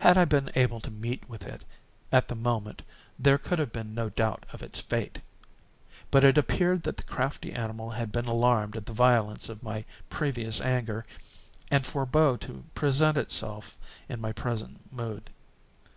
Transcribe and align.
Had 0.00 0.18
I 0.18 0.24
been 0.24 0.50
able 0.56 0.80
to 0.80 0.90
meet 0.90 1.28
with 1.28 1.46
it, 1.46 1.64
at 2.10 2.26
the 2.26 2.34
moment, 2.34 2.82
there 3.16 3.38
could 3.38 3.60
have 3.60 3.70
been 3.70 3.94
no 3.94 4.08
doubt 4.08 4.44
of 4.52 4.60
its 4.60 4.80
fate; 4.80 5.20
but 6.10 6.24
it 6.24 6.36
appeared 6.36 6.82
that 6.82 6.96
the 6.96 7.04
crafty 7.04 7.52
animal 7.52 7.90
had 7.90 8.10
been 8.10 8.26
alarmed 8.26 8.76
at 8.76 8.86
the 8.86 8.92
violence 8.92 9.48
of 9.48 9.62
my 9.62 9.84
previous 10.10 10.60
anger, 10.60 11.06
and 11.70 11.86
forebore 11.86 12.38
to 12.38 12.64
present 12.74 13.16
itself 13.16 13.76
in 14.08 14.20
my 14.20 14.32
present 14.32 14.92
mood. 14.92 15.30